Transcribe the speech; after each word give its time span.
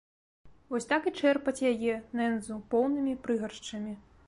Вось 0.71 0.87
так 0.93 1.03
і 1.11 1.13
чэрпаць 1.23 1.65
яе, 1.71 1.99
нэндзу, 2.21 2.59
поўнымі 2.75 3.15
прыгаршчамі. 3.27 3.97